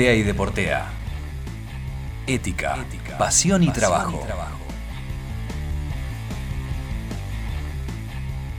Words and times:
Y 0.00 0.22
Deportea. 0.22 0.90
Ética, 2.26 2.86
pasión, 3.18 3.62
y, 3.62 3.70
trabajo. 3.70 4.26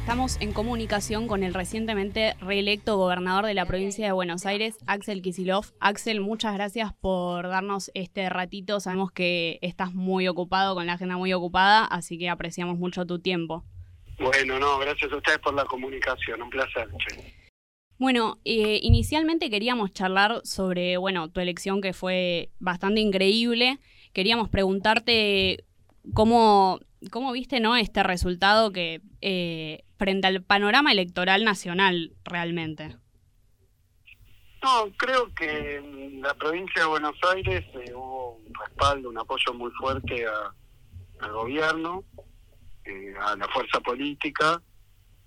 Estamos 0.01 0.37
en 0.39 0.53
comunicación 0.53 1.27
con 1.27 1.41
el 1.41 1.55
recientemente 1.55 2.35
reelecto 2.41 2.95
gobernador 2.95 3.47
de 3.47 3.55
la 3.55 3.65
provincia 3.65 4.05
de 4.05 4.11
Buenos 4.11 4.45
Aires, 4.45 4.77
Axel 4.85 5.23
Kisilov. 5.23 5.65
Axel, 5.79 6.21
muchas 6.21 6.53
gracias 6.53 6.93
por 6.93 7.47
darnos 7.47 7.89
este 7.95 8.29
ratito. 8.29 8.79
Sabemos 8.79 9.11
que 9.11 9.57
estás 9.63 9.95
muy 9.95 10.27
ocupado, 10.27 10.75
con 10.75 10.85
la 10.85 10.93
agenda 10.93 11.17
muy 11.17 11.33
ocupada, 11.33 11.85
así 11.85 12.19
que 12.19 12.29
apreciamos 12.29 12.77
mucho 12.77 13.07
tu 13.07 13.17
tiempo. 13.17 13.65
Bueno, 14.19 14.59
no, 14.59 14.77
gracias 14.77 15.11
a 15.11 15.15
ustedes 15.15 15.39
por 15.39 15.55
la 15.55 15.65
comunicación, 15.65 16.39
un 16.43 16.51
placer. 16.51 16.87
Bueno, 18.01 18.39
eh, 18.45 18.79
inicialmente 18.81 19.51
queríamos 19.51 19.93
charlar 19.93 20.41
sobre, 20.43 20.97
bueno, 20.97 21.29
tu 21.29 21.39
elección 21.39 21.81
que 21.81 21.93
fue 21.93 22.49
bastante 22.57 22.99
increíble. 22.99 23.77
Queríamos 24.11 24.49
preguntarte 24.49 25.65
cómo, 26.15 26.79
cómo 27.11 27.31
viste, 27.31 27.59
¿no? 27.59 27.75
Este 27.75 28.01
resultado 28.01 28.71
que 28.71 29.01
eh, 29.21 29.83
frente 29.99 30.25
al 30.25 30.41
panorama 30.41 30.91
electoral 30.91 31.43
nacional 31.43 32.13
realmente. 32.23 32.97
No, 34.63 34.91
creo 34.97 35.31
que 35.35 35.75
en 35.75 36.21
la 36.23 36.33
provincia 36.33 36.81
de 36.81 36.87
Buenos 36.87 37.17
Aires 37.35 37.63
eh, 37.75 37.93
hubo 37.93 38.37
un 38.37 38.51
respaldo, 38.65 39.09
un 39.09 39.19
apoyo 39.19 39.53
muy 39.53 39.69
fuerte 39.73 40.25
al 41.19 41.31
gobierno, 41.33 42.03
a 43.21 43.35
la 43.35 43.47
fuerza 43.49 43.79
política 43.79 44.59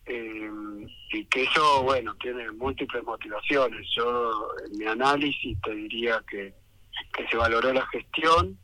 eh, 0.06 0.50
y 1.10 1.24
que 1.26 1.44
eso, 1.44 1.82
bueno, 1.82 2.14
tiene 2.16 2.50
múltiples 2.52 3.02
motivaciones. 3.04 3.86
Yo, 3.96 4.48
en 4.66 4.78
mi 4.78 4.84
análisis, 4.86 5.58
te 5.62 5.74
diría 5.74 6.22
que, 6.28 6.54
que 7.12 7.28
se 7.28 7.36
valoró 7.36 7.72
la 7.72 7.86
gestión, 7.86 8.58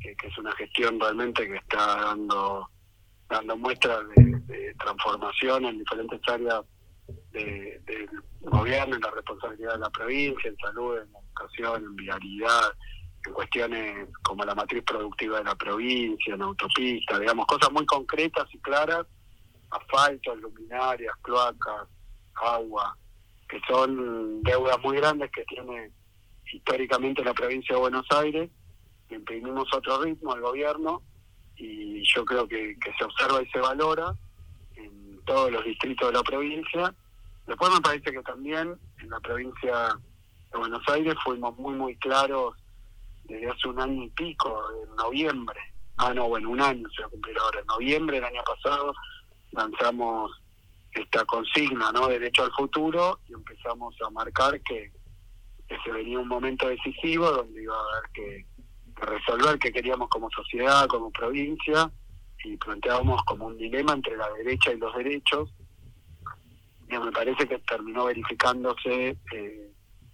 que, 0.00 0.10
es 0.10 0.38
una 0.38 0.52
gestión 0.52 1.00
realmente 1.00 1.46
que 1.46 1.56
está 1.56 1.96
dando 1.96 2.68
dando 3.28 3.56
muestras 3.56 4.00
de, 4.16 4.74
transformación 4.80 5.64
en 5.66 5.78
diferentes 5.78 6.20
áreas 6.26 6.62
del 7.30 8.08
gobierno, 8.40 8.96
en 8.96 9.02
la 9.02 9.10
responsabilidad 9.12 9.74
de 9.74 9.78
la 9.78 9.90
provincia, 9.90 10.50
en 10.50 10.56
salud, 10.56 10.98
en 10.98 11.08
educación, 11.14 11.84
en 11.84 11.96
vialidad, 11.96 12.72
en 13.24 13.32
cuestiones 13.32 14.08
como 14.22 14.44
la 14.44 14.54
matriz 14.56 14.82
productiva 14.82 15.38
de 15.38 15.44
la 15.44 15.54
provincia, 15.54 16.34
en 16.34 16.42
autopista, 16.42 17.20
digamos, 17.20 17.46
cosas 17.46 17.70
muy 17.70 17.86
concretas 17.86 18.52
y 18.52 18.58
claras 18.58 19.06
asfalto, 19.70 20.34
luminarias, 20.36 21.14
cloacas, 21.22 21.88
agua, 22.34 22.96
que 23.48 23.60
son 23.68 24.42
deudas 24.42 24.78
muy 24.82 24.96
grandes 24.96 25.30
que 25.32 25.44
tiene 25.44 25.90
históricamente 26.52 27.24
la 27.24 27.34
provincia 27.34 27.74
de 27.74 27.80
Buenos 27.80 28.06
Aires. 28.10 28.50
Imprimimos 29.10 29.68
otro 29.74 30.02
ritmo 30.02 30.32
al 30.32 30.40
gobierno 30.40 31.02
y 31.56 32.02
yo 32.14 32.24
creo 32.24 32.48
que, 32.48 32.76
se 32.98 33.04
observa 33.04 33.42
y 33.42 33.50
se 33.50 33.58
valora 33.58 34.14
en 34.76 35.20
todos 35.24 35.50
los 35.50 35.64
distritos 35.64 36.08
de 36.08 36.18
la 36.18 36.22
provincia. 36.22 36.94
Después 37.46 37.70
me 37.72 37.80
parece 37.80 38.12
que 38.12 38.22
también 38.22 38.78
en 38.98 39.10
la 39.10 39.20
provincia 39.20 39.88
de 40.52 40.58
Buenos 40.58 40.82
Aires 40.88 41.14
fuimos 41.24 41.56
muy, 41.58 41.74
muy 41.74 41.96
claros 41.96 42.56
desde 43.24 43.48
hace 43.48 43.68
un 43.68 43.80
año 43.80 44.04
y 44.04 44.10
pico, 44.10 44.62
en 44.82 44.96
noviembre. 44.96 45.60
Ah, 45.96 46.14
no, 46.14 46.28
bueno, 46.28 46.50
un 46.50 46.60
año 46.60 46.88
se 46.94 47.02
va 47.02 47.08
a 47.08 47.10
cumplir 47.10 47.38
ahora. 47.38 47.60
En 47.60 47.66
noviembre 47.66 48.16
del 48.16 48.24
año 48.24 48.42
pasado 48.44 48.94
lanzamos 49.52 50.40
esta 50.92 51.24
consigna, 51.24 51.92
¿no? 51.92 52.08
Derecho 52.08 52.44
al 52.44 52.52
futuro 52.52 53.20
y 53.28 53.34
empezamos 53.34 53.94
a 54.04 54.10
marcar 54.10 54.60
que, 54.62 54.92
se 55.84 55.92
venía 55.92 56.18
un 56.18 56.26
momento 56.26 56.68
decisivo 56.68 57.30
donde 57.30 57.62
iba 57.62 57.76
a 57.76 57.98
haber 57.98 58.10
que, 58.12 58.46
resolver 58.96 59.56
qué 59.58 59.72
queríamos 59.72 60.08
como 60.08 60.28
sociedad, 60.30 60.88
como 60.88 61.12
provincia 61.12 61.90
y 62.44 62.56
planteábamos 62.56 63.22
como 63.22 63.46
un 63.46 63.56
dilema 63.56 63.92
entre 63.92 64.16
la 64.16 64.28
derecha 64.32 64.72
y 64.72 64.78
los 64.78 64.94
derechos. 64.96 65.54
Y 66.88 66.98
me 66.98 67.12
parece 67.12 67.46
que 67.46 67.58
terminó 67.60 68.06
verificándose 68.06 69.16
eh, 69.32 69.72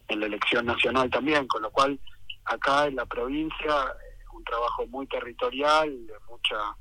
en 0.09 0.21
la 0.21 0.27
elección 0.27 0.67
nacional 0.67 1.11
también, 1.11 1.47
con 1.47 1.63
lo 1.63 1.71
cual 1.71 1.99
acá 2.45 2.87
en 2.87 2.97
la 2.97 3.07
provincia 3.07 3.95
un 4.35 4.45
trabajo 4.45 4.87
muy 4.89 5.07
territorial, 5.07 6.07
de 6.07 6.15
mucha 6.29 6.77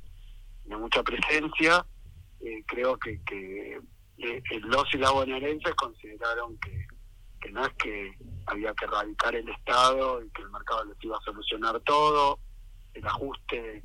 de 0.66 0.76
mucha 0.76 1.02
presencia 1.04 1.86
eh, 2.46 2.64
creo 2.68 2.98
que, 2.98 3.20
que 3.26 3.80
eh, 4.18 4.42
los 4.62 4.86
y 4.94 4.98
las 4.98 5.12
bonaerenses 5.12 5.74
consideraron 5.76 6.58
que, 6.60 6.86
que 7.42 7.52
no 7.52 7.66
es 7.66 7.74
que 7.74 8.14
había 8.46 8.74
que 8.74 8.86
erradicar 8.86 9.36
el 9.36 9.50
Estado 9.50 10.24
y 10.24 10.30
que 10.30 10.44
el 10.44 10.52
mercado 10.52 10.86
les 10.86 11.04
iba 11.04 11.18
a 11.18 11.26
solucionar 11.26 11.80
todo, 11.82 12.40
el 12.94 13.06
ajuste 13.06 13.84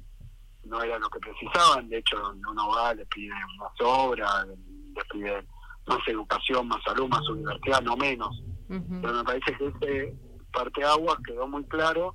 no 0.65 0.83
era 0.83 0.99
lo 0.99 1.09
que 1.09 1.21
precisaban, 1.21 1.89
de 1.89 1.99
hecho 1.99 2.17
uno 2.35 2.69
va, 2.69 2.95
le 2.95 3.07
pide 3.07 3.33
más 3.59 3.73
obra, 3.81 4.45
le 4.45 5.03
pide 5.11 5.43
más 5.87 5.99
educación, 6.07 6.69
más 6.69 6.83
salud, 6.85 7.09
más 7.09 7.27
universidad, 7.29 7.81
no 7.83 7.97
menos. 7.97 8.43
Pero 8.69 9.15
me 9.15 9.25
parece 9.25 9.57
que 9.57 9.67
ese 9.67 10.15
parte 10.53 10.85
agua 10.85 11.19
quedó 11.27 11.49
muy 11.49 11.65
claro 11.65 12.15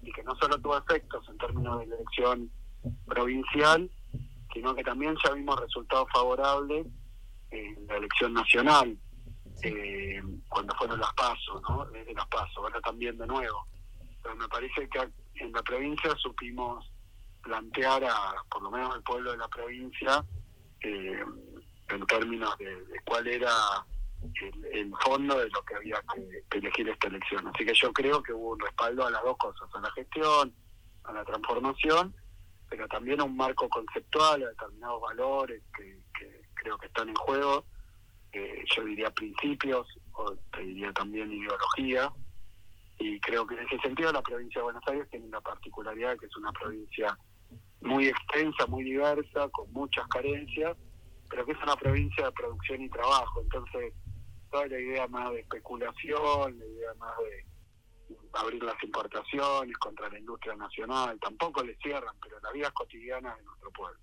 y 0.00 0.12
que 0.12 0.22
no 0.22 0.34
solo 0.36 0.58
tuvo 0.58 0.78
efectos 0.78 1.28
en 1.28 1.38
términos 1.38 1.80
de 1.80 1.84
elección 1.84 2.50
provincial, 3.06 3.90
sino 4.52 4.74
que 4.74 4.84
también 4.84 5.16
ya 5.24 5.32
vimos 5.32 5.60
resultados 5.60 6.08
favorables 6.12 6.86
en 7.50 7.86
la 7.86 7.96
elección 7.96 8.32
nacional, 8.32 8.96
eh, 9.62 10.22
cuando 10.48 10.74
fueron 10.74 10.98
las 10.98 11.12
pasos, 11.14 11.62
¿no? 11.68 11.84
Desde 11.86 12.14
las 12.14 12.26
pasos, 12.28 12.56
ahora 12.56 12.80
también 12.80 13.16
de 13.18 13.26
nuevo. 13.26 13.66
Pero 14.22 14.36
me 14.36 14.48
parece 14.48 14.88
que 14.88 15.08
en 15.36 15.52
la 15.52 15.62
provincia 15.62 16.14
supimos 16.16 16.90
plantear 17.42 18.04
a, 18.04 18.34
por 18.50 18.62
lo 18.62 18.70
menos 18.70 18.94
al 18.94 19.02
pueblo 19.02 19.32
de 19.32 19.38
la 19.38 19.48
provincia, 19.48 20.24
eh, 20.80 21.24
en 21.88 22.06
términos 22.06 22.56
de, 22.58 22.76
cuál 23.04 23.26
era 23.26 23.52
el, 24.72 24.92
fondo 25.04 25.38
de 25.38 25.48
lo 25.50 25.62
que 25.62 25.74
había 25.74 26.02
que, 26.14 26.58
elegir 26.58 26.88
esta 26.88 27.08
elección. 27.08 27.46
Así 27.48 27.64
que 27.64 27.74
yo 27.74 27.92
creo 27.92 28.22
que 28.22 28.32
hubo 28.32 28.52
un 28.52 28.60
respaldo 28.60 29.06
a 29.06 29.10
las 29.10 29.22
dos 29.22 29.36
cosas, 29.36 29.68
a 29.74 29.80
la 29.80 29.90
gestión, 29.92 30.54
a 31.04 31.12
la 31.12 31.24
transformación 31.24 32.14
pero 32.72 32.88
también 32.88 33.20
a 33.20 33.24
un 33.24 33.36
marco 33.36 33.68
conceptual, 33.68 34.42
a 34.42 34.48
determinados 34.48 35.02
valores 35.02 35.62
que, 35.76 36.00
creo 36.54 36.78
que 36.78 36.86
están 36.86 37.10
en 37.10 37.14
juego, 37.16 37.66
eh, 38.32 38.64
yo 38.74 38.84
diría 38.84 39.10
principios, 39.10 39.86
o 40.12 40.34
te 40.50 40.60
diría 40.62 40.90
también 40.94 41.30
ideología, 41.30 42.10
y 42.98 43.20
creo 43.20 43.46
que 43.46 43.56
en 43.56 43.66
ese 43.66 43.78
sentido 43.80 44.10
la 44.10 44.22
provincia 44.22 44.60
de 44.60 44.64
Buenos 44.64 44.82
Aires 44.86 45.06
tiene 45.10 45.26
una 45.26 45.42
particularidad 45.42 46.16
que 46.16 46.24
es 46.24 46.36
una 46.38 46.50
provincia 46.52 47.14
muy 47.82 48.08
extensa, 48.08 48.66
muy 48.66 48.84
diversa, 48.84 49.50
con 49.50 49.70
muchas 49.70 50.06
carencias, 50.08 50.74
pero 51.28 51.44
que 51.44 51.52
es 51.52 51.62
una 51.62 51.76
provincia 51.76 52.24
de 52.24 52.32
producción 52.32 52.80
y 52.80 52.88
trabajo, 52.88 53.42
entonces 53.42 53.92
toda 54.50 54.66
la 54.66 54.80
idea 54.80 55.06
más 55.08 55.30
de 55.30 55.40
especulación, 55.40 56.58
la 56.58 56.64
idea 56.64 56.94
más 56.98 57.18
de 57.18 57.51
abrir 58.34 58.62
las 58.62 58.82
importaciones 58.82 59.76
contra 59.78 60.08
la 60.08 60.18
industria 60.18 60.54
nacional, 60.56 61.18
tampoco 61.20 61.62
le 61.62 61.76
cierran, 61.76 62.14
pero 62.22 62.40
la 62.40 62.52
vida 62.52 62.70
cotidiana 62.70 63.34
de 63.36 63.42
nuestro 63.42 63.70
pueblo. 63.70 63.98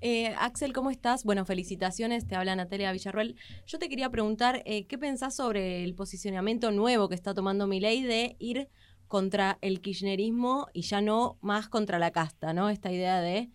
Eh, 0.00 0.34
Axel, 0.38 0.72
¿cómo 0.72 0.90
estás? 0.90 1.24
Bueno, 1.24 1.44
felicitaciones, 1.44 2.26
te 2.26 2.36
habla 2.36 2.54
Natalia 2.54 2.92
Villarruel. 2.92 3.36
Yo 3.66 3.78
te 3.78 3.88
quería 3.88 4.10
preguntar, 4.10 4.62
eh, 4.64 4.86
¿qué 4.86 4.96
pensás 4.96 5.34
sobre 5.34 5.82
el 5.82 5.94
posicionamiento 5.94 6.70
nuevo 6.70 7.08
que 7.08 7.16
está 7.16 7.34
tomando 7.34 7.66
mi 7.66 7.80
ley 7.80 8.02
de 8.02 8.36
ir 8.38 8.68
contra 9.08 9.58
el 9.62 9.80
kirchnerismo 9.80 10.68
y 10.72 10.82
ya 10.82 11.00
no 11.00 11.38
más 11.40 11.68
contra 11.68 11.98
la 11.98 12.12
casta, 12.12 12.52
¿no? 12.52 12.68
Esta 12.68 12.92
idea 12.92 13.20
de 13.20 13.48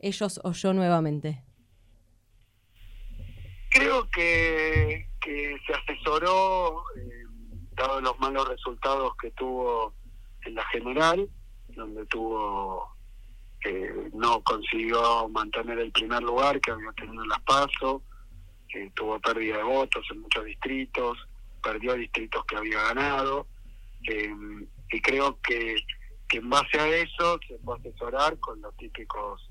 ellos 0.00 0.40
o 0.44 0.52
yo 0.52 0.74
nuevamente. 0.74 1.42
Creo 3.70 4.08
que, 4.10 5.06
se 5.66 5.74
asesoró 5.74 6.82
dado 7.78 8.00
los 8.00 8.18
malos 8.18 8.48
resultados 8.48 9.12
que 9.20 9.30
tuvo 9.32 9.94
en 10.44 10.54
la 10.54 10.64
general, 10.66 11.28
donde 11.68 12.04
tuvo 12.06 12.98
eh, 13.64 14.10
no 14.12 14.40
consiguió 14.42 15.28
mantener 15.30 15.78
el 15.80 15.90
primer 15.92 16.22
lugar 16.22 16.60
que 16.60 16.70
había 16.70 16.92
tenido 16.92 17.22
en 17.22 17.28
las 17.28 17.40
PASO, 17.40 18.02
eh, 18.74 18.90
tuvo 18.94 19.18
pérdida 19.18 19.56
de 19.56 19.62
votos 19.64 20.06
en 20.12 20.20
muchos 20.20 20.44
distritos, 20.44 21.18
perdió 21.62 21.94
distritos 21.94 22.44
que 22.44 22.56
había 22.56 22.82
ganado, 22.82 23.46
eh, 24.08 24.32
y 24.90 25.00
creo 25.00 25.38
que, 25.42 25.76
que 26.28 26.38
en 26.38 26.48
base 26.48 26.78
a 26.78 26.88
eso 26.88 27.38
se 27.48 27.58
puede 27.58 27.80
asesorar 27.80 28.38
con 28.38 28.60
los 28.60 28.76
típicos 28.76 29.50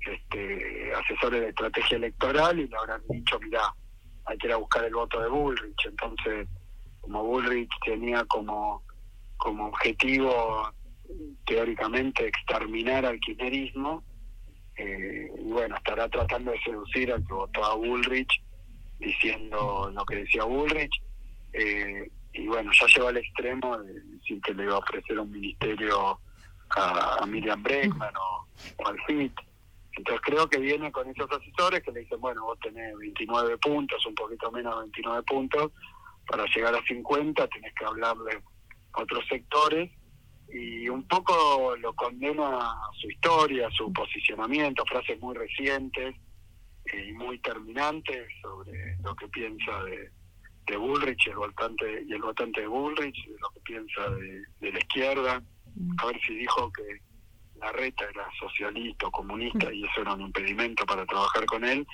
este, 0.00 0.92
asesores 0.94 1.40
de 1.40 1.48
estrategia 1.48 1.96
electoral 1.96 2.58
y 2.58 2.68
le 2.68 2.76
habrán 2.76 3.02
dicho, 3.08 3.38
mira, 3.40 3.74
hay 4.26 4.36
que 4.36 4.46
ir 4.46 4.52
a 4.52 4.56
buscar 4.56 4.84
el 4.84 4.94
voto 4.94 5.20
de 5.20 5.28
Bullrich, 5.28 5.86
entonces 5.86 6.46
como 7.08 7.24
Bullrich 7.24 7.70
tenía 7.84 8.24
como, 8.26 8.82
como 9.38 9.68
objetivo 9.68 10.70
teóricamente 11.46 12.28
exterminar 12.28 13.06
al 13.06 13.18
kirchnerismo, 13.18 14.02
eh, 14.76 15.32
y 15.38 15.50
bueno, 15.50 15.74
estará 15.76 16.08
tratando 16.08 16.52
de 16.52 16.60
seducir 16.60 17.10
al 17.10 17.26
que 17.26 17.32
votó 17.32 17.64
a 17.64 17.74
Bullrich 17.74 18.42
diciendo 18.98 19.90
lo 19.92 20.04
que 20.04 20.16
decía 20.16 20.44
Bullrich. 20.44 21.02
Eh, 21.54 22.10
y 22.34 22.46
bueno, 22.46 22.70
ya 22.78 22.86
llegó 22.94 23.08
al 23.08 23.16
extremo 23.16 23.78
de 23.78 23.94
decir 23.94 24.40
que 24.42 24.54
le 24.54 24.64
iba 24.64 24.74
a 24.74 24.78
ofrecer 24.78 25.18
un 25.18 25.32
ministerio 25.32 26.20
a, 26.76 27.24
Miriam 27.26 27.62
Bregman 27.62 28.14
o, 28.16 28.46
al 28.86 28.98
FIT. 29.06 29.32
Entonces 29.96 30.20
creo 30.24 30.48
que 30.48 30.58
viene 30.58 30.92
con 30.92 31.08
esos 31.08 31.28
asesores 31.32 31.82
que 31.82 31.90
le 31.90 32.00
dicen, 32.00 32.20
bueno, 32.20 32.44
vos 32.44 32.58
tenés 32.60 32.96
29 32.98 33.56
puntos, 33.58 34.04
un 34.06 34.14
poquito 34.14 34.52
menos 34.52 34.76
de 34.76 34.82
29 34.82 35.22
puntos, 35.22 35.72
para 36.28 36.44
llegar 36.54 36.74
a 36.74 36.82
50 36.82 37.48
tenés 37.48 37.74
que 37.74 37.84
hablarle 37.84 38.42
a 38.92 39.02
otros 39.02 39.24
sectores 39.28 39.90
y 40.50 40.88
un 40.88 41.06
poco 41.06 41.76
lo 41.76 41.92
condena 41.94 42.74
su 43.00 43.10
historia, 43.10 43.68
su 43.70 43.92
posicionamiento, 43.92 44.84
frases 44.86 45.20
muy 45.20 45.34
recientes 45.36 46.14
y 46.92 47.12
muy 47.12 47.38
terminantes 47.40 48.28
sobre 48.42 48.96
lo 49.02 49.14
que 49.14 49.28
piensa 49.28 49.82
de, 49.84 50.10
de 50.68 50.76
Bullrich 50.76 51.26
el 51.26 51.36
votante 51.36 52.04
y 52.06 52.12
el 52.12 52.22
votante 52.22 52.60
de 52.60 52.66
Bullrich, 52.66 53.26
de 53.26 53.36
lo 53.40 53.48
que 53.50 53.60
piensa 53.60 54.10
de, 54.10 54.72
la 54.72 54.78
izquierda, 54.78 55.42
a 55.98 56.06
ver 56.06 56.20
si 56.26 56.34
dijo 56.34 56.70
que 56.72 56.82
la 57.58 57.72
reta 57.72 58.04
era 58.04 58.28
socialista 58.38 59.06
o 59.06 59.10
comunista 59.10 59.72
y 59.72 59.84
eso 59.84 60.02
era 60.02 60.14
un 60.14 60.22
impedimento 60.22 60.84
para 60.86 61.04
trabajar 61.06 61.44
con 61.46 61.64
él. 61.64 61.86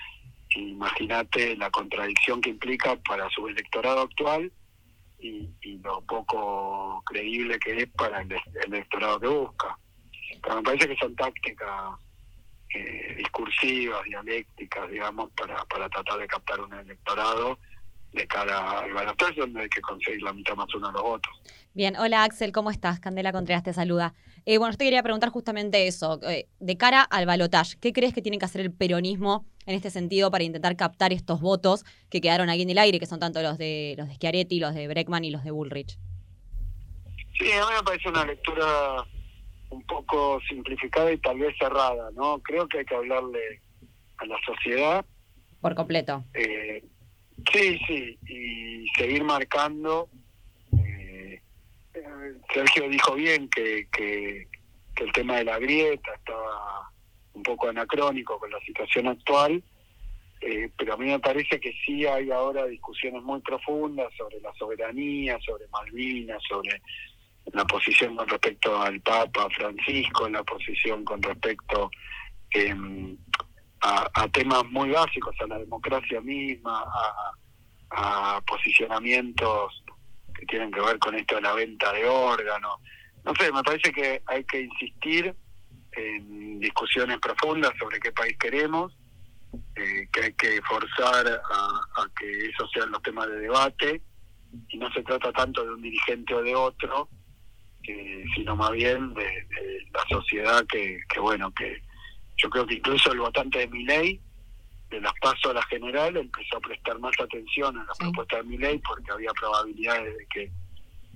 Imagínate 0.55 1.57
la 1.57 1.71
contradicción 1.71 2.41
que 2.41 2.51
implica 2.51 2.97
para 2.97 3.29
su 3.31 3.49
electorado 3.49 4.03
actual 4.03 4.53
y, 5.19 5.49
lo 5.83 6.01
poco 6.03 7.03
creíble 7.07 7.59
que 7.59 7.83
es 7.83 7.89
para 7.91 8.23
el, 8.23 8.35
electorado 8.67 9.21
que 9.21 9.29
busca. 9.29 9.79
Pero 10.43 10.57
me 10.57 10.63
parece 10.63 10.89
que 10.89 10.97
son 10.97 11.15
tácticas 11.17 11.99
eh, 12.75 13.15
discursivas, 13.19 14.03
dialécticas, 14.05 14.91
digamos, 14.91 15.31
para, 15.33 15.65
para 15.67 15.89
tratar 15.89 16.19
de 16.19 16.27
captar 16.27 16.61
un 16.61 16.73
electorado 16.75 17.59
de 18.15 18.27
cara 18.27 18.81
al 18.81 18.93
balotaje 18.93 19.41
donde 19.41 19.63
hay 19.63 19.69
que 19.69 19.81
conseguir 19.81 20.23
la 20.23 20.33
mitad 20.33 20.55
más 20.55 20.73
uno 20.75 20.87
de 20.87 20.93
los 20.93 21.03
votos. 21.03 21.33
Bien, 21.75 21.97
hola 21.97 22.23
Axel, 22.23 22.53
¿cómo 22.53 22.71
estás? 22.71 23.01
Candela 23.01 23.33
Contreras 23.33 23.65
te 23.65 23.73
saluda. 23.73 24.15
Eh, 24.47 24.59
bueno, 24.59 24.73
yo 24.73 24.79
te 24.79 24.85
quería 24.85 25.03
preguntar 25.03 25.31
justamente 25.31 25.87
eso, 25.87 26.21
eh, 26.23 26.47
de 26.61 26.77
cara 26.77 27.03
al 27.03 27.27
balotaje, 27.27 27.77
¿qué 27.81 27.93
crees 27.93 28.15
que 28.15 28.23
tiene 28.23 28.39
que 28.39 28.45
hacer 28.45 28.61
el 28.61 28.73
peronismo 28.73 29.47
en 29.67 29.75
este 29.75 29.91
sentido 29.91 30.31
para 30.31 30.45
intentar 30.45 30.77
captar 30.77 31.13
estos 31.13 31.41
votos 31.41 31.85
que 32.11 32.21
quedaron 32.21 32.51
aquí 32.51 32.63
en 32.63 32.71
el 32.71 32.79
aire, 32.79 33.01
que 33.01 33.07
son 33.07 33.19
tanto 33.19 33.43
los 33.43 33.59
de 33.59 33.95
los 33.99 34.07
de 34.09 34.15
Schiaretti, 34.15 34.61
los 34.61 34.75
de 34.75 34.87
Breckman 34.87 35.25
y 35.25 35.31
los 35.31 35.43
de 35.43 35.51
Bullrich? 35.51 35.99
Sí, 37.37 37.51
a 37.51 37.67
mí 37.67 37.73
me 37.77 37.83
parece 37.83 38.09
una 38.09 38.25
lectura 38.25 38.67
un 39.71 39.83
poco 39.87 40.41
simplificada 40.49 41.11
y 41.11 41.19
tal 41.19 41.39
vez 41.39 41.57
cerrada, 41.59 42.11
¿no? 42.15 42.39
Creo 42.41 42.69
que 42.69 42.79
hay 42.79 42.85
que 42.85 42.95
hablarle 42.95 43.61
a 44.19 44.27
la 44.27 44.37
sociedad. 44.47 45.05
Por 45.61 45.75
completo. 45.75 46.23
Eh, 46.35 46.85
Sí, 47.55 47.79
sí, 47.87 48.19
y 48.27 48.89
seguir 48.99 49.23
marcando. 49.23 50.09
Eh, 50.77 51.41
Sergio 52.53 52.89
dijo 52.89 53.15
bien 53.15 53.49
que, 53.49 53.87
que, 53.93 54.49
el 54.97 55.13
tema 55.13 55.37
de 55.37 55.45
la 55.45 55.61
grieta 55.61 56.15
estaba 56.15 56.91
un 57.33 57.45
poco 57.45 57.69
anacrónico 57.69 58.41
con 58.41 58.51
la 58.51 58.59
situación 58.61 59.07
actual, 59.07 59.63
eh, 60.41 60.69
pero 60.77 60.95
a 60.95 60.97
mí 60.97 61.07
me 61.07 61.21
parece 61.21 61.61
que 61.61 61.73
sí 61.87 62.05
hay 62.05 62.33
ahora 62.33 62.67
discusiones 62.67 63.23
muy 63.23 63.41
profundas 63.41 64.13
sobre 64.17 64.41
la 64.41 64.53
soberanía, 64.55 65.39
sobre 65.47 65.69
Malvinas, 65.69 66.43
sobre 66.49 66.83
la 67.53 67.65
posición 67.67 68.17
con 68.17 68.27
respecto 68.29 68.83
al 68.83 69.01
Papa 69.01 69.49
Francisco, 69.51 70.29
la 70.29 70.43
posición 70.43 71.05
con 71.05 71.23
respecto 71.23 71.89
eh, 72.53 72.75
a, 73.81 74.29
temas 74.29 74.65
muy 74.71 74.91
básicos, 74.91 75.37
a 75.41 75.47
la 75.47 75.59
democracia 75.59 76.21
misma, 76.21 76.81
a, 76.81 77.33
posicionamientos 78.47 79.83
que 80.35 80.47
tienen 80.47 80.71
que 80.71 80.81
ver 80.81 80.99
con 80.99 81.15
esto 81.15 81.37
de 81.37 81.43
la 81.43 81.55
venta 81.55 81.93
de 81.93 82.07
órganos. 82.07 82.81
No 83.25 83.33
sé, 83.39 83.51
me 83.53 83.63
parece 83.63 83.93
que 83.93 84.23
hay 84.27 84.45
que 84.45 84.63
insistir 84.63 85.35
en 85.93 86.61
discusiones 86.61 87.19
profundas 87.19 87.73
sobre 87.79 88.01
qué 88.01 88.13
país 88.13 88.37
queremos, 88.39 88.97
eh, 89.77 90.09
que 90.13 90.23
hay 90.25 90.33
que 90.35 90.61
forzar 90.63 91.27
a, 91.29 92.07
que 92.19 92.47
esos 92.49 92.71
sean 92.73 92.91
los 92.91 93.03
temas 93.03 93.29
de 93.29 93.41
debate, 93.41 94.03
y 94.69 94.79
no 94.79 94.91
se 94.93 95.03
trata 95.03 95.33
tanto 95.33 95.65
de 95.65 95.75
un 95.75 95.83
dirigente 95.83 96.35
o 96.35 96.43
de 96.43 96.55
otro, 96.55 97.09
sino 98.35 98.57
más 98.57 98.71
bien 98.71 99.13
de, 99.15 99.25
de 99.25 99.87
la 99.93 100.03
sociedad 100.09 100.65
que, 100.67 100.99
que 101.09 101.21
bueno, 101.21 101.53
que 101.53 101.83
yo 102.37 102.49
creo 102.49 102.67
que 102.67 102.75
incluso 102.75 103.13
el 103.13 103.21
votante 103.21 103.61
de 103.61 103.69
mi 103.69 103.85
ley, 103.85 104.21
de 104.95 105.01
las 105.01 105.13
pasos 105.21 105.51
a 105.51 105.55
la 105.55 105.63
general, 105.65 106.17
empezó 106.17 106.57
a 106.57 106.61
prestar 106.61 106.99
más 106.99 107.15
atención 107.21 107.77
a 107.79 107.85
la 107.85 107.93
propuesta 107.95 108.37
de 108.37 108.45
mi 108.45 108.59
ley 108.59 108.81
porque 108.87 109.11
había 109.11 109.33
probabilidades 109.33 110.17
de 110.17 110.27
que, 110.27 110.51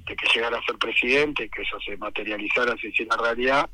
de 0.06 0.16
que 0.16 0.26
llegara 0.34 0.58
a 0.58 0.62
ser 0.62 0.76
presidente 0.76 1.44
y 1.44 1.48
que 1.50 1.62
eso 1.62 1.78
se 1.80 1.96
materializara, 1.96 2.76
se 2.76 2.88
hiciera 2.88 3.16
realidad. 3.16 3.68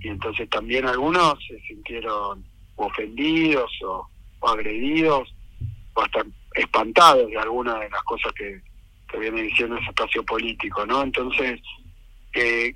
Y 0.00 0.08
entonces 0.08 0.48
también 0.50 0.86
algunos 0.86 1.34
se 1.46 1.58
sintieron 1.62 2.44
ofendidos 2.76 3.70
o, 3.82 4.08
agredidos 4.42 5.34
o 5.94 6.02
hasta 6.02 6.24
espantados 6.54 7.28
de 7.28 7.38
algunas 7.38 7.80
de 7.80 7.90
las 7.90 8.02
cosas 8.02 8.32
que, 8.34 8.60
que 9.08 9.18
viene 9.18 9.42
diciendo 9.42 9.76
ese 9.76 9.88
espacio 9.88 10.24
político, 10.24 10.84
¿no? 10.84 11.02
Entonces, 11.02 11.60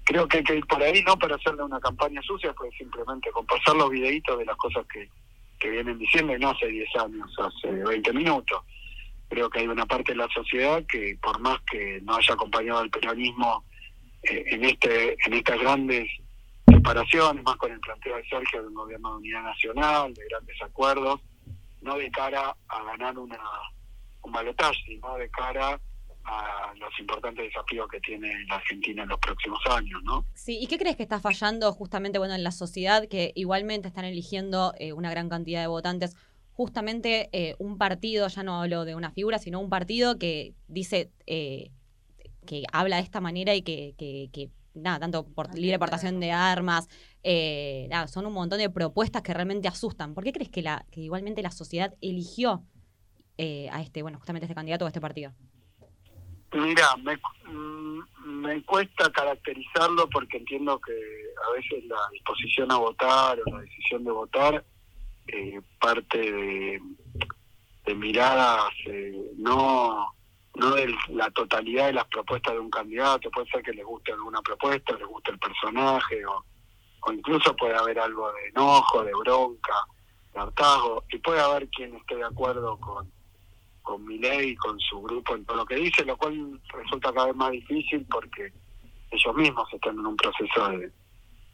creo 0.05 0.27
que 0.27 0.39
hay 0.39 0.45
que 0.45 0.57
ir 0.57 0.67
por 0.67 0.83
ahí, 0.83 1.03
no 1.03 1.19
para 1.19 1.37
hacerle 1.37 1.63
una 1.63 1.81
campaña 1.81 2.23
sucia, 2.23 2.53
pues 2.55 2.73
simplemente 2.79 3.31
con 3.31 3.45
pasar 3.47 3.77
los 3.77 3.91
videitos 3.91 4.39
de 4.39 4.47
las 4.47 4.57
cosas 4.57 4.87
que, 4.93 5.09
que 5.61 5.71
vienen 5.71 5.99
diciendo, 5.99 6.37
no 6.39 6.51
hace 6.51 6.67
10 6.67 6.89
años, 6.97 7.31
hace 7.39 7.71
20 7.71 8.13
minutos. 8.13 8.63
Creo 9.29 9.49
que 9.49 9.61
hay 9.61 9.69
una 9.69 9.87
parte 9.87 10.13
de 10.13 10.19
la 10.19 10.29
sociedad 10.29 10.83
que, 10.89 11.17
por 11.23 11.39
más 11.39 11.61
que 11.71 12.01
no 12.03 12.17
haya 12.17 12.35
acompañado 12.35 12.81
al 12.81 12.91
peronismo 12.91 13.65
eh, 14.25 14.43
en 14.47 14.65
este 14.65 15.17
en 15.25 15.35
estas 15.35 15.61
grandes 15.61 16.09
separaciones, 16.67 17.45
más 17.45 17.57
con 17.57 17.71
el 17.71 17.81
planteo 17.81 18.17
de 18.17 18.25
Sergio 18.29 18.63
de 18.63 18.69
un 18.69 18.75
gobierno 18.75 19.11
de 19.11 19.17
unidad 19.19 19.43
nacional, 19.43 20.15
de 20.15 20.25
grandes 20.29 20.61
acuerdos, 20.63 21.21
no 21.83 21.97
de 21.97 22.11
cara 22.11 22.57
a 22.69 22.83
ganar 22.85 23.17
una 23.19 23.39
un 24.23 24.33
balotaje, 24.33 24.77
sino 24.87 25.17
de 25.17 25.31
cara 25.31 25.81
a 26.25 26.73
los 26.79 26.99
importantes 26.99 27.45
desafíos 27.45 27.89
que 27.89 28.01
tiene 28.01 28.33
la 28.49 28.57
Argentina 28.57 29.03
en 29.03 29.09
los 29.09 29.19
próximos 29.19 29.61
años, 29.71 30.03
¿no? 30.05 30.25
Sí, 30.35 30.59
¿y 30.61 30.67
qué 30.67 30.79
crees 30.79 30.97
que 30.97 31.03
está 31.03 31.21
fallando 31.21 31.73
justamente 31.73 32.19
bueno 32.19 32.35
en 32.35 32.45
la 32.45 32.53
sociedad 32.53 33.07
que 33.09 33.33
igualmente 33.35 33.89
están 33.89 34.05
eligiendo 34.05 34.75
eh, 34.79 34.93
una 34.93 35.11
gran 35.11 35.29
cantidad 35.29 35.61
de 35.61 35.67
votantes? 35.67 36.17
Justamente 36.53 37.31
eh, 37.33 37.57
un 37.59 37.79
partido, 37.79 38.29
ya 38.29 38.43
no 38.43 38.61
hablo 38.61 38.85
de 38.85 38.95
una 38.95 39.11
figura, 39.11 39.39
sino 39.39 39.61
un 39.61 39.71
partido 39.71 40.19
que 40.19 40.55
dice 40.69 41.11
eh, 41.27 41.71
que 42.47 42.65
habla 42.73 42.97
de 42.97 43.03
esta 43.03 43.21
manera 43.21 43.55
y 43.55 43.63
que, 43.63 43.95
que, 43.97 44.51
nada, 44.75 45.01
tanto 45.01 45.27
por 45.27 45.55
libre 45.57 45.79
portación 45.79 46.21
de 46.21 46.33
armas, 46.33 46.89
nada, 47.89 48.09
son 48.09 48.27
un 48.27 48.33
montón 48.33 48.59
de 48.59 48.69
propuestas 48.69 49.23
que 49.23 49.33
realmente 49.33 49.69
asustan. 49.69 50.15
¿Por 50.15 50.25
qué 50.25 50.33
crees 50.33 50.51
que, 50.51 50.63
la, 50.63 50.85
que 50.91 51.01
igualmente 51.01 51.43
la 51.43 51.51
sociedad 51.51 51.95
eligió 52.01 52.65
a 53.39 53.81
este, 53.81 54.03
bueno, 54.03 54.19
justamente 54.19 54.45
este 54.45 54.55
candidato 54.55 54.85
o 54.85 54.87
a 54.87 54.91
este 54.91 55.01
partido? 55.01 55.33
Mira, 56.53 56.97
me, 56.97 57.17
mm, 57.47 58.01
me 58.25 58.63
cuesta 58.65 59.11
caracterizarlo 59.13 60.09
porque 60.09 60.39
entiendo 60.39 60.81
que 60.81 60.93
a 60.93 61.53
veces 61.53 61.85
la 61.85 62.01
disposición 62.13 62.73
a 62.73 62.79
votar 62.79 63.39
o 63.39 63.51
la 63.51 63.61
decisión 63.61 64.05
de 64.05 64.11
votar 64.11 64.65
eh, 65.29 65.61
parte 65.79 66.19
de, 66.19 66.81
miradas 67.95 68.71
eh, 68.87 69.33
no 69.37 70.15
no 70.55 70.75
de 70.75 70.95
la 71.09 71.29
totalidad 71.31 71.87
de 71.87 71.95
las 71.95 72.07
propuestas 72.07 72.55
de 72.55 72.61
un 72.61 72.71
candidato, 72.71 73.31
puede 73.31 73.51
ser 73.51 73.63
que 73.63 73.73
les 73.73 73.85
guste 73.85 74.13
alguna 74.13 74.41
propuesta, 74.43 74.95
les 74.97 75.07
guste 75.07 75.33
el 75.33 75.39
personaje 75.39 76.25
o, 76.27 76.45
o 77.03 77.13
incluso 77.13 77.55
puede 77.57 77.77
haber 77.77 77.99
algo 77.99 78.31
de 78.33 78.49
enojo, 78.49 79.03
de 79.05 79.13
bronca, 79.13 79.75
de 80.33 80.41
hartazgo 80.41 81.05
y 81.11 81.19
puede 81.19 81.41
haber 81.41 81.69
quien 81.69 81.97
esté 81.97 82.17
de 82.17 82.25
acuerdo 82.25 82.79
con 82.79 83.11
con 83.83 84.07
ley, 84.21 84.55
con 84.57 84.79
su 84.81 85.01
grupo 85.03 85.35
en 85.35 85.45
todo 85.45 85.59
lo 85.59 85.67
que 85.67 85.77
dice, 85.77 86.05
lo 86.05 86.17
cual 86.17 86.61
resulta 86.73 87.13
cada 87.13 87.27
vez 87.27 87.37
más 87.37 87.51
difícil 87.53 88.07
porque 88.11 88.53
ellos 89.11 89.35
mismos 89.35 89.73
están 89.73 89.99
en 89.99 90.07
un 90.07 90.17
proceso 90.17 90.71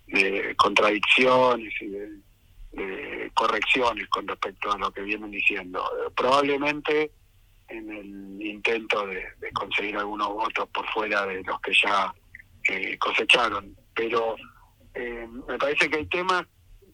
de, 0.08 0.54
contradicciones 0.56 1.72
y 1.80 1.86
de, 1.88 3.30
correcciones 3.34 4.06
con 4.08 4.26
respecto 4.28 4.72
a 4.72 4.78
lo 4.78 4.90
que 4.92 5.02
vienen 5.02 5.30
diciendo. 5.30 5.82
probablemente 6.14 7.10
en 7.68 7.90
el 7.90 8.42
intento 8.46 9.06
de, 9.06 9.24
conseguir 9.52 9.96
algunos 9.96 10.28
votos 10.28 10.68
por 10.68 10.86
fuera 10.92 11.26
de 11.26 11.42
los 11.42 11.60
que 11.60 11.72
ya 11.72 12.14
eh, 12.68 12.96
cosecharon. 12.98 13.74
Pero 13.94 14.36
eh, 14.94 15.26
me 15.48 15.58
parece 15.58 15.88
que 15.88 15.96
hay 15.96 16.06
temas 16.06 16.46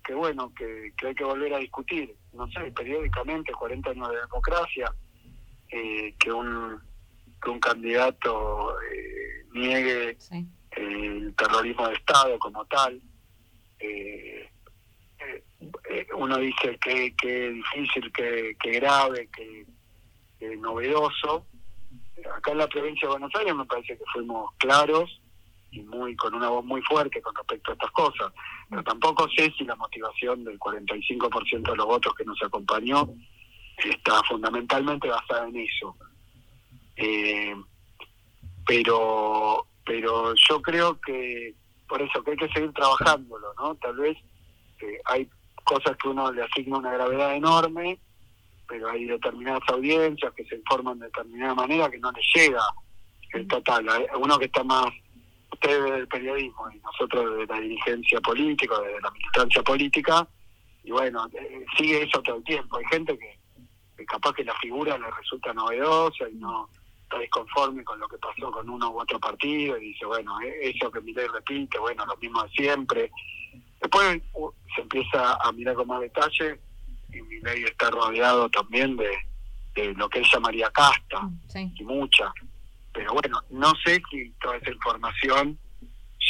que, 0.05 0.15
bueno, 0.15 0.53
que, 0.55 0.93
que 0.97 1.09
hay 1.09 1.15
que 1.15 1.25
volver 1.25 1.55
a 1.55 1.59
discutir. 1.59 2.15
No 2.33 2.47
sé, 2.49 2.73
periódicamente, 2.73 3.53
40 3.53 3.91
años 3.91 4.11
de 4.11 4.21
democracia, 4.21 4.95
eh, 5.73 6.15
que, 6.19 6.31
un, 6.31 6.79
que 7.43 7.51
un 7.51 7.59
candidato 7.59 8.79
eh, 8.81 9.47
niegue 9.53 10.19
el 10.73 11.35
terrorismo 11.35 11.89
de 11.89 11.95
Estado 11.95 12.39
como 12.39 12.65
tal. 12.67 13.01
Eh, 13.79 14.49
uno 16.17 16.37
dice 16.37 16.79
que, 16.79 17.15
que 17.17 17.51
difícil, 17.51 18.13
que, 18.13 18.55
que 18.61 18.71
grave, 18.73 19.29
que, 19.35 19.67
novedoso. 20.59 21.47
acá 22.37 22.53
en 22.53 22.59
la 22.59 22.67
provincia 22.67 23.09
de 23.09 23.13
Buenos 23.13 23.35
Aires 23.37 23.55
me 23.55 23.65
parece 23.65 23.97
que 23.97 24.05
fuimos 24.13 24.51
claros 24.59 25.21
y 25.71 25.81
muy 25.83 26.15
con 26.17 26.35
una 26.35 26.51
voz 26.51 26.65
muy 26.65 26.83
fuerte 26.83 27.23
con 27.23 27.35
respecto 27.35 27.71
a 27.71 27.75
estas 27.75 27.91
cosas. 27.93 28.33
Pero 28.69 28.83
tampoco 28.85 29.27
sé 29.35 29.51
si 29.57 29.65
la 29.65 29.77
motivación 29.77 30.45
del 30.45 30.59
45% 30.59 31.71
de 31.71 31.77
los 31.77 31.87
votos 31.87 32.15
que 32.15 32.25
nos 32.25 32.43
acompañó 32.43 33.09
está 33.91 34.23
fundamentalmente 34.25 35.09
basada 35.09 35.49
en 35.49 35.57
eso. 35.57 35.97
Eh, 36.97 37.55
pero 38.67 39.67
pero 39.85 40.35
yo 40.49 40.63
creo 40.63 41.01
que 41.01 41.55
por 41.89 42.01
eso 42.01 42.23
que 42.23 42.33
hay 42.33 42.37
que 42.37 42.49
seguir 42.49 42.73
trabajándolo, 42.73 43.53
¿no? 43.59 43.75
Tal 43.77 43.97
vez 43.97 44.17
eh, 44.81 44.99
hay 45.07 45.29
cosas 45.65 45.97
que 45.97 46.09
uno 46.09 46.33
le 46.33 46.43
asigna 46.43 46.79
una 46.79 46.93
gravedad 46.93 47.35
enorme, 47.35 47.99
pero 48.69 48.89
hay 48.89 49.05
determinadas 49.05 49.63
audiencias 49.69 50.33
que 50.35 50.45
se 50.45 50.57
informan 50.57 50.99
de 50.99 51.07
determinada 51.07 51.55
manera 51.55 51.91
que 51.91 51.99
no 51.99 52.11
les 52.13 52.25
llega 52.35 52.63
el 53.33 53.47
total. 53.49 53.87
Uno 54.17 54.39
que 54.39 54.47
está 54.47 54.65
más, 54.65 54.87
ustedes 55.53 55.83
del 55.93 56.09
periodismo 56.09 56.71
y 56.71 56.79
nosotros 56.79 57.39
de 57.39 57.47
la 57.47 57.61
dirigencia 57.61 58.21
política, 58.21 58.81
de 58.81 59.01
la 59.01 59.11
militancia 59.11 59.63
política, 59.63 60.27
y 60.85 60.91
bueno, 60.91 61.29
eh, 61.35 61.65
sigue 61.77 62.03
eso 62.03 62.23
todo 62.23 62.37
el 62.37 62.45
tiempo. 62.45 62.77
Hay 62.79 62.85
gente 62.87 63.17
que, 63.19 63.39
capaz 64.07 64.33
que 64.35 64.45
la 64.45 64.55
figura 64.59 64.99
le 64.99 65.11
resulta 65.11 65.53
novedosa 65.53 66.29
y 66.29 66.35
no 66.35 66.69
está 67.03 67.19
disconforme 67.19 67.85
con 67.85 67.99
lo 67.99 68.09
que 68.09 68.19
pasó 68.19 68.51
con 68.51 68.69
uno 68.69 68.91
u 68.91 69.01
otro 69.01 69.19
partido 69.21 69.77
y 69.77 69.89
dice, 69.89 70.07
bueno, 70.07 70.41
e-, 70.41 70.71
eso 70.71 70.91
que 70.91 71.01
mi 71.01 71.13
ley 71.13 71.27
repite, 71.27 71.79
bueno, 71.79 72.07
lo 72.07 72.17
mismo 72.17 72.43
de 72.43 72.51
siempre. 72.51 73.11
Después 73.81 74.23
se 74.75 74.83
empieza 74.83 75.35
a 75.35 75.53
mirar 75.53 75.75
con 75.75 75.89
más 75.89 76.01
detalle 76.01 76.61
y 77.13 77.21
mi 77.23 77.41
ley 77.41 77.65
está 77.65 77.91
rodeado 77.91 78.49
también 78.49 78.97
de, 78.97 79.11
lo 79.95 80.09
que 80.09 80.19
él 80.19 80.27
llamaría 80.33 80.71
casta 80.71 81.29
y 81.55 81.85
mucha. 81.85 82.33
Pero 82.93 83.15
bueno, 83.15 83.41
no 83.51 83.73
sé 83.85 84.03
si 84.11 84.31
toda 84.41 84.57
esa 84.57 84.71
información 84.71 85.59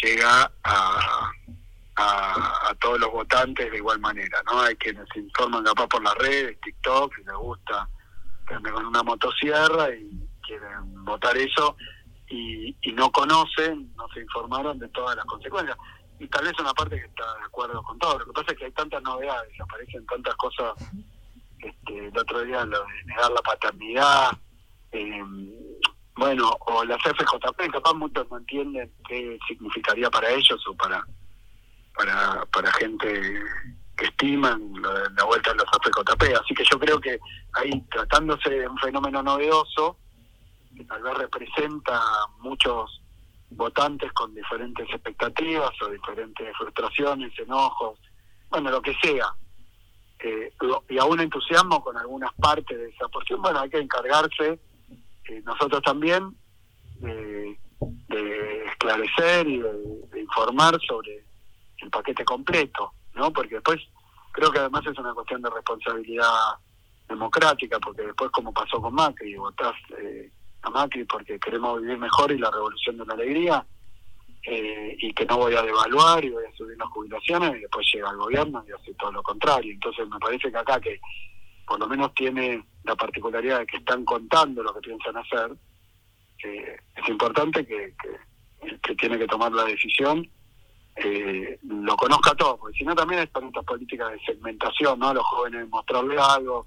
llega 0.02 0.50
a, 0.64 1.32
a, 1.96 2.74
todos 2.80 2.98
los 3.00 3.10
votantes 3.12 3.70
de 3.70 3.76
igual 3.76 4.00
manera, 4.00 4.42
¿no? 4.46 4.60
Hay 4.60 4.74
quienes 4.76 5.06
se 5.12 5.20
informan 5.20 5.64
capaz 5.64 5.86
por 5.88 6.02
las 6.02 6.14
redes, 6.14 6.58
TikTok, 6.60 7.12
y 7.18 7.24
les 7.24 7.34
gusta 7.34 7.88
verme 8.48 8.72
con 8.72 8.86
una 8.86 9.02
motosierra 9.02 9.94
y 9.94 10.28
quieren 10.46 11.04
votar 11.04 11.36
eso 11.36 11.76
y, 12.28 12.76
y 12.80 12.92
no 12.92 13.10
conocen, 13.12 13.92
no 13.94 14.08
se 14.08 14.20
informaron 14.20 14.78
de 14.78 14.88
todas 14.88 15.16
las 15.16 15.24
consecuencias. 15.26 15.76
Y 16.18 16.26
tal 16.28 16.44
vez 16.44 16.54
una 16.60 16.72
parte 16.72 16.96
que 16.96 17.06
está 17.06 17.24
de 17.38 17.44
acuerdo 17.44 17.82
con 17.82 17.98
todo. 17.98 18.18
Lo 18.18 18.26
que 18.26 18.32
pasa 18.32 18.52
es 18.52 18.58
que 18.58 18.64
hay 18.66 18.72
tantas 18.72 19.02
novedades, 19.02 19.60
aparecen 19.60 20.06
tantas 20.06 20.34
cosas. 20.36 20.72
Este, 21.58 22.06
el 22.08 22.18
otro 22.18 22.42
día 22.42 22.64
lo 22.64 22.78
de 22.80 23.04
negar 23.06 23.30
la 23.30 23.42
paternidad, 23.42 24.30
eh, 24.92 25.22
bueno, 26.16 26.56
o 26.60 26.84
las 26.84 27.00
FJP, 27.02 27.72
capaz 27.72 27.94
muchos 27.94 28.28
no 28.30 28.38
entienden 28.38 28.92
qué 29.08 29.38
significaría 29.48 30.10
para 30.10 30.30
ellos 30.30 30.62
o 30.66 30.74
para 30.74 31.04
para, 31.94 32.44
para 32.46 32.72
gente 32.72 33.42
que 33.96 34.04
estiman 34.06 34.72
la 35.16 35.24
vuelta 35.24 35.50
de 35.50 35.56
los 35.56 35.66
FJP. 35.66 36.22
Así 36.40 36.54
que 36.54 36.64
yo 36.70 36.78
creo 36.78 37.00
que 37.00 37.18
ahí, 37.54 37.80
tratándose 37.90 38.50
de 38.50 38.68
un 38.68 38.78
fenómeno 38.78 39.22
novedoso, 39.22 39.96
que 40.76 40.84
tal 40.84 41.02
vez 41.02 41.14
representa 41.18 42.00
muchos 42.38 43.02
votantes 43.50 44.12
con 44.12 44.34
diferentes 44.34 44.88
expectativas 44.88 45.70
o 45.82 45.88
diferentes 45.88 46.56
frustraciones, 46.56 47.38
enojos, 47.38 47.98
bueno, 48.48 48.70
lo 48.70 48.80
que 48.80 48.94
sea. 49.02 49.26
Eh, 50.18 50.52
y 50.88 50.98
aún 50.98 51.20
entusiasmo 51.20 51.82
con 51.82 51.96
algunas 51.96 52.32
partes 52.34 52.78
de 52.78 52.88
esa 52.88 53.08
porción, 53.08 53.42
bueno, 53.42 53.60
hay 53.60 53.70
que 53.70 53.78
encargarse 53.78 54.60
eh, 55.28 55.42
nosotros 55.44 55.82
también 55.82 56.36
de, 57.00 57.58
esclarecer 58.68 59.48
y 59.48 59.58
de, 59.58 60.20
informar 60.20 60.78
sobre 60.86 61.24
el 61.78 61.90
paquete 61.90 62.24
completo, 62.24 62.92
¿no? 63.14 63.32
Porque 63.32 63.56
después 63.56 63.80
creo 64.32 64.50
que 64.50 64.58
además 64.58 64.82
es 64.86 64.98
una 64.98 65.14
cuestión 65.14 65.42
de 65.42 65.50
responsabilidad 65.50 66.54
democrática, 67.08 67.78
porque 67.78 68.02
después 68.02 68.30
como 68.30 68.52
pasó 68.52 68.80
con 68.80 68.94
Macri, 68.94 69.34
votás 69.36 69.74
eh, 69.98 70.30
a 70.62 70.70
Macri 70.70 71.04
porque 71.04 71.38
queremos 71.38 71.80
vivir 71.80 71.98
mejor 71.98 72.32
y 72.32 72.38
la 72.38 72.50
revolución 72.50 72.96
de 72.98 73.06
la 73.06 73.14
alegría, 73.14 73.66
eh, 74.44 74.96
y 74.98 75.12
que 75.12 75.24
no 75.26 75.36
voy 75.36 75.54
a 75.54 75.62
devaluar 75.62 76.24
y 76.24 76.30
voy 76.30 76.44
a 76.44 76.56
subir 76.56 76.76
las 76.76 76.88
jubilaciones, 76.88 77.56
y 77.56 77.60
después 77.60 77.86
llega 77.92 78.10
el 78.10 78.16
gobierno 78.16 78.64
y 78.66 78.72
hace 78.72 78.94
todo 78.94 79.12
lo 79.12 79.22
contrario. 79.22 79.72
Entonces 79.72 80.08
me 80.08 80.18
parece 80.18 80.50
que 80.50 80.58
acá 80.58 80.80
que 80.80 81.00
por 81.66 81.78
lo 81.78 81.86
menos 81.86 82.12
tiene 82.14 82.64
la 82.84 82.96
particularidad 82.96 83.60
de 83.60 83.66
que 83.66 83.76
están 83.76 84.04
contando 84.04 84.62
lo 84.62 84.74
que 84.74 84.80
piensan 84.80 85.16
hacer, 85.16 85.52
eh, 86.44 86.76
es 86.96 87.08
importante 87.08 87.64
que, 87.64 87.94
que, 88.02 88.78
que 88.80 88.94
tiene 88.96 89.16
que 89.16 89.28
tomar 89.28 89.52
la 89.52 89.64
decisión 89.64 90.28
eh, 90.96 91.58
lo 91.62 91.96
conozca 91.96 92.34
todo, 92.34 92.58
porque 92.58 92.78
si 92.78 92.84
no 92.84 92.94
también 92.94 93.22
están 93.22 93.44
estas 93.44 93.64
políticas 93.64 94.12
de 94.12 94.20
segmentación, 94.20 94.98
¿no? 94.98 95.08
A 95.08 95.14
los 95.14 95.24
jóvenes 95.24 95.68
mostrarle 95.68 96.16
algo, 96.18 96.66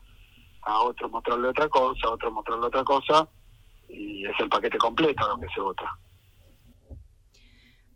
a 0.63 0.79
otros 0.81 1.11
mostrarle 1.11 1.49
otra 1.49 1.69
cosa, 1.69 2.07
a 2.07 2.11
otros 2.11 2.33
mostrarle 2.33 2.65
otra 2.65 2.83
cosa, 2.83 3.29
y 3.87 4.25
es 4.25 4.33
el 4.39 4.49
paquete 4.49 4.77
completo 4.77 5.27
lo 5.27 5.39
que 5.39 5.47
se 5.53 5.61
vota. 5.61 5.85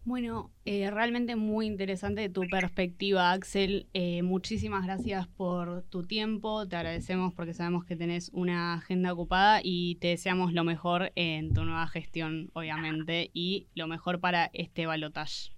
Bueno, 0.06 0.50
eh, 0.66 0.90
realmente 0.90 1.36
muy 1.36 1.68
interesante 1.68 2.30
tu 2.30 2.42
perspectiva, 2.50 3.32
Axel. 3.32 3.88
Eh, 3.94 4.24
muchísimas 4.24 4.84
gracias 4.86 5.28
por 5.28 5.84
tu 5.84 6.04
tiempo. 6.04 6.68
Te 6.68 6.78
agradecemos 6.78 7.34
porque 7.36 7.54
sabemos 7.54 7.86
que 7.86 7.96
tenés 7.96 8.32
una 8.34 8.76
agenda 8.76 9.14
ocupada 9.14 9.60
y 9.62 9.96
te 9.96 10.08
deseamos 10.08 10.54
lo 10.54 10.64
mejor 10.64 11.12
en 11.16 11.54
tu 11.54 11.64
nueva 11.64 11.86
gestión, 11.88 12.50
obviamente, 12.54 13.30
y 13.34 13.68
lo 13.76 13.86
mejor 13.86 14.20
para 14.20 14.50
este 14.54 14.88
balotaje. 14.88 15.52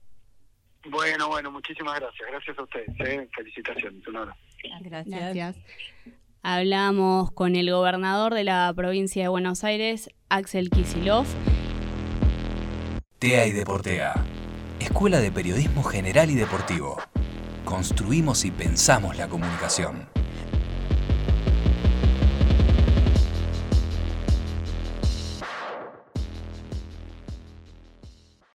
Bueno, 0.89 1.27
bueno, 1.27 1.51
muchísimas 1.51 2.00
gracias. 2.00 2.29
Gracias 2.29 2.57
a 2.57 2.63
ustedes. 2.63 2.89
¿eh? 3.00 3.29
Felicitaciones. 3.35 4.07
Un 4.07 4.13
Gracias. 4.81 5.05
gracias. 5.07 5.55
Hablamos 6.43 7.31
con 7.31 7.55
el 7.55 7.69
gobernador 7.69 8.33
de 8.33 8.43
la 8.43 8.73
provincia 8.75 9.21
de 9.21 9.27
Buenos 9.27 9.63
Aires, 9.63 10.09
Axel 10.29 10.69
Kisilov. 10.71 11.25
TEA 13.19 13.45
y 13.45 13.51
Deportea. 13.51 14.13
Escuela 14.79 15.19
de 15.19 15.31
Periodismo 15.31 15.83
General 15.83 16.29
y 16.31 16.35
Deportivo. 16.35 16.97
Construimos 17.63 18.43
y 18.45 18.51
pensamos 18.51 19.17
la 19.17 19.27
comunicación. 19.27 20.09